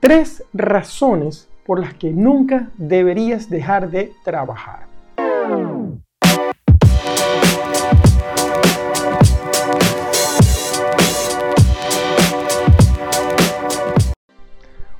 [0.00, 4.86] Tres razones por las que nunca deberías dejar de trabajar.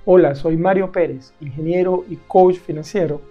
[0.04, 3.22] Hola, soy Mario Pérez, ingeniero y coach financiero,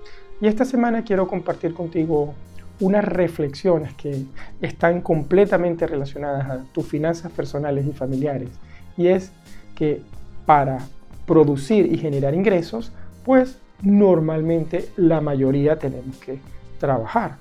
[0.42, 2.34] y esta semana quiero compartir contigo
[2.80, 4.26] unas reflexiones que
[4.60, 8.50] están completamente relacionadas a tus finanzas personales y familiares.
[8.98, 9.32] Y es
[9.76, 10.02] que
[10.48, 10.80] para
[11.30, 12.92] producir y generar ingresos,
[13.24, 16.40] pues normalmente la mayoría tenemos que
[16.80, 17.36] trabajar.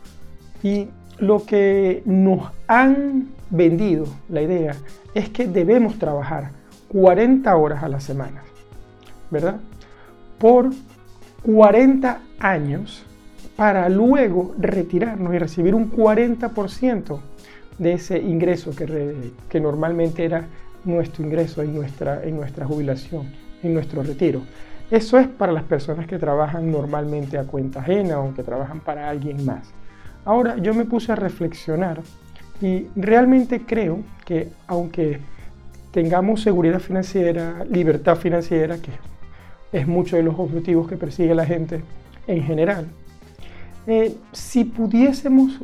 [0.63, 0.89] Y
[1.19, 4.75] lo que nos han vendido la idea
[5.15, 6.51] es que debemos trabajar
[6.89, 8.43] 40 horas a la semana,
[9.31, 9.57] ¿verdad?
[10.39, 10.69] Por
[11.43, 13.07] 40 años
[13.57, 17.21] para luego retirarnos y recibir un 40%
[17.79, 20.45] de ese ingreso que, normalmente era
[20.85, 24.43] nuestro ingreso en nuestra, en nuestra jubilación, en nuestro retiro.
[24.91, 29.09] Eso es para las personas que trabajan normalmente a cuenta ajena o que trabajan para
[29.09, 29.71] alguien más.
[30.25, 32.01] Ahora yo me puse a reflexionar
[32.61, 35.21] y realmente creo que aunque
[35.91, 38.93] tengamos seguridad financiera, libertad financiera, que
[39.73, 41.83] es mucho de los objetivos que persigue la gente
[42.27, 42.87] en general,
[43.87, 45.61] eh, si pudiésemos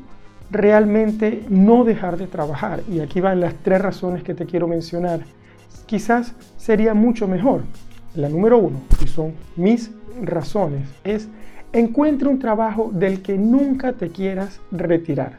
[0.50, 5.20] realmente no dejar de trabajar, y aquí van las tres razones que te quiero mencionar,
[5.86, 7.62] quizás sería mucho mejor.
[8.14, 9.90] La número uno, y son mis
[10.22, 11.28] razones, es
[11.72, 15.38] encuentre un trabajo del que nunca te quieras retirar.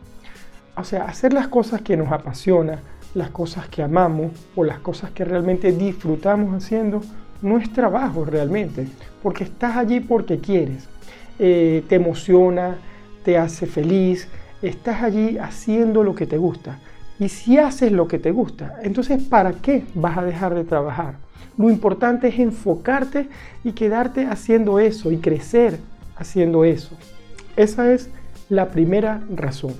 [0.75, 2.79] O sea, hacer las cosas que nos apasiona,
[3.13, 7.01] las cosas que amamos o las cosas que realmente disfrutamos haciendo,
[7.41, 8.87] no es trabajo realmente,
[9.23, 10.89] porque estás allí porque quieres.
[11.39, 12.77] Eh, te emociona,
[13.23, 14.27] te hace feliz,
[14.61, 16.79] estás allí haciendo lo que te gusta.
[17.19, 21.15] Y si haces lo que te gusta, entonces ¿para qué vas a dejar de trabajar?
[21.57, 23.29] Lo importante es enfocarte
[23.63, 25.79] y quedarte haciendo eso y crecer
[26.17, 26.95] haciendo eso.
[27.55, 28.09] Esa es
[28.49, 29.73] la primera razón.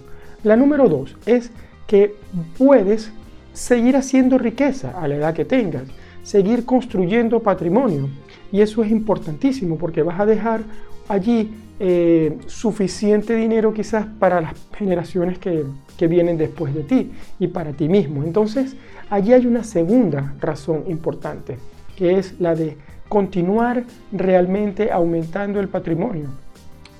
[0.43, 1.51] La número dos es
[1.87, 2.15] que
[2.57, 3.11] puedes
[3.53, 5.83] seguir haciendo riqueza a la edad que tengas,
[6.23, 8.09] seguir construyendo patrimonio.
[8.51, 10.61] Y eso es importantísimo porque vas a dejar
[11.09, 15.65] allí eh, suficiente dinero quizás para las generaciones que,
[15.97, 18.23] que vienen después de ti y para ti mismo.
[18.23, 18.75] Entonces,
[19.09, 21.57] allí hay una segunda razón importante,
[21.95, 22.77] que es la de
[23.09, 26.29] continuar realmente aumentando el patrimonio.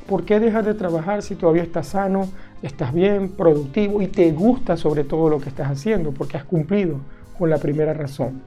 [0.08, 2.30] ¿Por qué dejar de trabajar si todavía estás sano,
[2.62, 6.12] estás bien, productivo y te gusta sobre todo lo que estás haciendo?
[6.12, 7.00] Porque has cumplido
[7.40, 8.42] con la primera razón.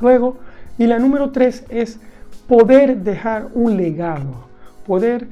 [0.00, 0.38] Luego,
[0.78, 2.00] y la número tres es
[2.48, 4.48] poder dejar un legado,
[4.86, 5.26] poder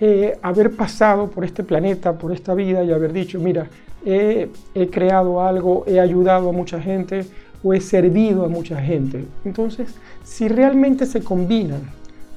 [0.00, 3.68] eh, haber pasado por este planeta, por esta vida y haber dicho, mira,
[4.04, 4.50] he,
[4.90, 7.24] creado algo, he ayudado a mucha gente
[7.62, 9.24] o he servido a mucha gente.
[9.44, 11.82] Entonces, si realmente se combinan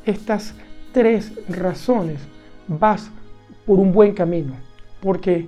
[0.06, 0.54] estas
[0.94, 2.20] tres razones,
[2.68, 3.10] vas
[3.66, 4.54] por un buen camino,
[5.02, 5.48] porque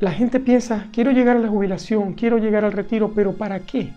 [0.00, 3.92] la gente piensa, quiero llegar a la jubilación, quiero llegar al retiro, pero ¿para qué?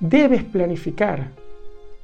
[0.00, 1.28] Debes planificar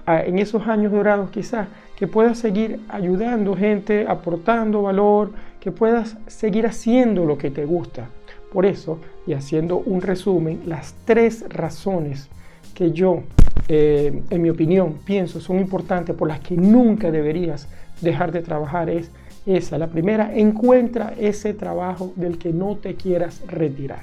[0.07, 6.67] en esos años dorados quizás, que puedas seguir ayudando gente, aportando valor, que puedas seguir
[6.67, 8.09] haciendo lo que te gusta.
[8.53, 12.29] Por eso, y haciendo un resumen, las tres razones
[12.75, 13.23] que yo,
[13.69, 17.69] eh, en mi opinión, pienso son importantes por las que nunca deberías
[18.01, 19.11] dejar de trabajar es
[19.47, 19.79] esa.
[19.79, 24.03] La primera, encuentra ese trabajo del que no te quieras retirar,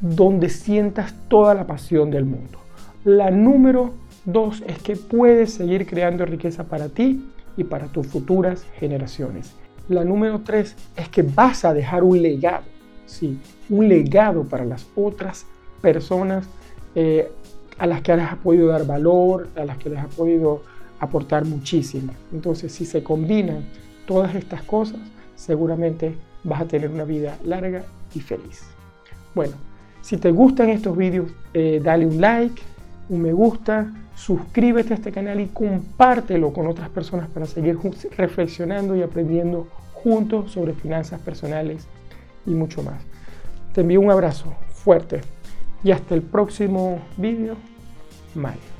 [0.00, 2.60] donde sientas toda la pasión del mundo.
[3.04, 3.92] La número
[4.24, 7.24] Dos es que puedes seguir creando riqueza para ti
[7.56, 9.52] y para tus futuras generaciones.
[9.88, 12.64] La número tres es que vas a dejar un legado,
[13.04, 15.44] sí, un legado para las otras
[15.82, 16.46] personas
[16.94, 17.30] eh,
[17.78, 20.62] a las que les has podido dar valor, a las que les has podido
[21.00, 22.14] aportar muchísimo.
[22.32, 23.64] Entonces, si se combinan
[24.06, 25.00] todas estas cosas,
[25.36, 26.14] seguramente
[26.44, 27.84] vas a tener una vida larga
[28.14, 28.62] y feliz.
[29.34, 29.54] Bueno,
[30.00, 32.62] si te gustan estos vídeos, eh, dale un like,
[33.08, 37.78] un me gusta, suscríbete a este canal y compártelo con otras personas para seguir
[38.16, 41.86] reflexionando y aprendiendo juntos sobre finanzas personales
[42.46, 43.02] y mucho más.
[43.72, 45.20] Te envío un abrazo fuerte
[45.82, 47.56] y hasta el próximo vídeo.
[48.34, 48.73] Mario.